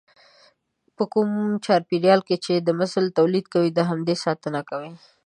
[0.95, 1.29] په کوم
[1.65, 4.91] چاپېريال کې چې د مثل توليد کوي د همدې ساتنه کوي.